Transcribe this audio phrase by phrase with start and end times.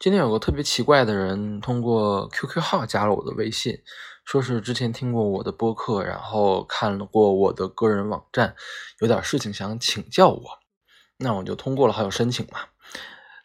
[0.00, 3.82] 今天有个特别奇怪的人通过 QQ 号加了我的微信，
[4.24, 8.56] 说是之前听过我的播客，然后看过我的个人网站，
[9.00, 10.42] 有点事情想请教我，
[11.18, 12.60] 那我就通过了好友申请嘛。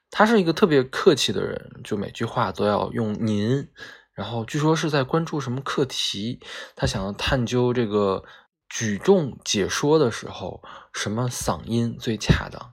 [0.09, 3.67] 他是一个特别客气的人，就每句话都要用您，
[4.13, 6.39] 然后据说是在关注什么课题，
[6.73, 8.23] 他想要探究这个
[8.69, 10.63] 举重解说的时候，
[10.93, 12.71] 什么嗓音最恰当。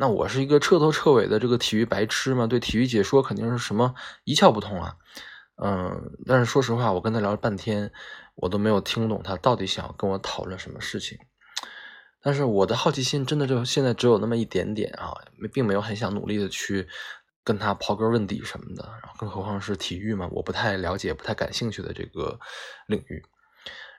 [0.00, 4.94] 那我是一个彻头彻尾的这个体育白痴嘛，对体育解说肯定是什么一窍不通啊。
[5.60, 7.90] 嗯，但是说实话，我跟他聊了半天，
[8.36, 11.18] 我都没有听懂他到底想要跟我讨论什么事情。
[12.22, 15.14] 但是我的好奇心真的就现在只有那么一点点啊，
[15.52, 16.86] 并没有很想努力的去
[17.42, 18.88] 跟他刨根问底什么的。
[19.02, 22.38] 然后更何况是体育嘛，我不太了解、不太感兴趣的这个
[22.86, 23.20] 领域。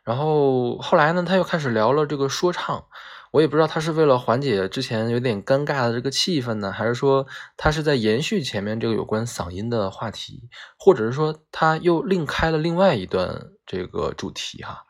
[0.04, 2.86] 然后后来呢，他又开始聊了这个说唱。
[3.32, 10.50] 我也不知道他是为了缓解之前有点尴尬的这个气氛呢，还是说他是在延续前面这个有关嗓音的话题，
[10.80, 14.84] 或者是说他又另开了另外一段这个主题哈。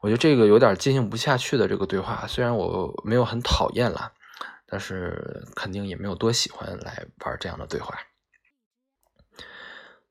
[0.00, 4.12] 我觉得这个有点进行不下去的这个对话，虽然我没有很讨厌啦，
[4.68, 7.98] 但是肯定也没有多喜欢来玩这样的对话。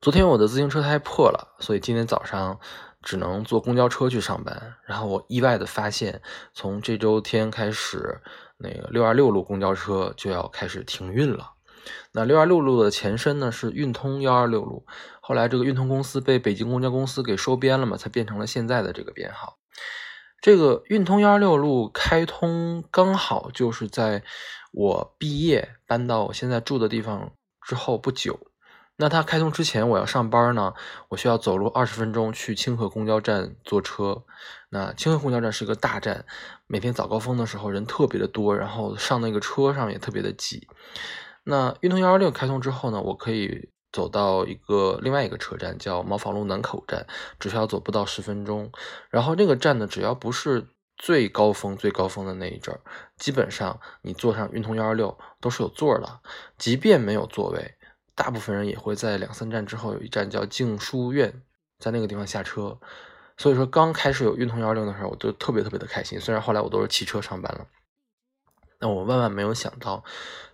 [0.02, 2.60] 昨天我的自行车胎破了，所以今天早上。
[3.04, 6.22] 只能坐公交车去上班，然后我意外的发现，
[6.54, 8.20] 从这周天开始，
[8.56, 11.52] 那个六二六路公交车就要开始停运了。
[12.12, 14.86] 那六二六路的前身呢是运通幺二六路，
[15.20, 19.58] 后来这个运通公司被北京公交公司给收编了嘛，才变成了现在的这个编号。
[20.40, 24.22] 这个运通幺二六路开通刚好就是在
[24.72, 28.38] 我毕业搬到我现在住的地方之后不久。
[28.96, 30.72] 那它开通之前，我要上班呢，
[31.08, 34.24] 我需要走路二十分钟去清河公交站坐车。
[34.70, 36.24] 那清河公交站是个大站，
[36.68, 40.68] 每天早高峰的时候人特别的多，然后上那个车上也特别的挤。
[41.42, 47.04] 那运通幺二六开通之后呢，我可以走到一个另外一个车站，叫毛纺路南口站，
[47.40, 48.70] 只需要走不到十分钟。
[49.10, 52.80] 然后这个站呢，只要不是最高峰最高峰的那一阵儿，
[53.18, 56.20] 基本上你坐上运通幺二六都是有座的，
[56.56, 57.74] 即便没有座位。
[58.14, 61.42] 大部分人也会在两三站之后有一站叫静书院，
[61.78, 62.78] 在那个地方下车。
[63.36, 66.20] 所以说刚开始有运通幺二六的时候，我就特别特别的开心。
[66.20, 67.66] 虽然后来我都是骑车上班了，
[68.78, 70.04] 那我万万没有想到，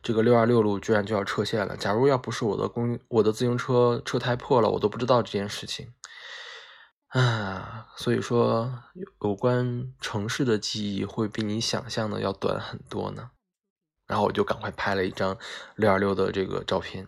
[0.03, 1.77] 这个六二六路居然就要撤线了。
[1.77, 5.93] 假如要不是我的公我的自行车车胎破了，我都不知道这件事情。
[7.09, 8.83] 啊，所以说
[9.21, 13.33] 有关城市的记忆会比你想象的要短很多呢。
[14.07, 15.37] 然后我就赶快拍了一张
[15.77, 17.07] 六二六的这个照片。